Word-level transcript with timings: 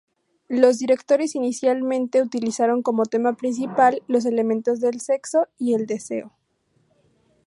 Los 0.49 0.79
directores 0.79 1.35
inicialmente 1.35 2.23
utilizaron 2.23 2.81
como 2.81 3.05
tema 3.05 3.33
principal 3.37 4.01
los 4.07 4.25
elementos 4.25 4.79
del 4.79 4.99
sexo 4.99 5.47
y 5.59 5.75
el 5.75 5.85
deseo. 5.85 6.33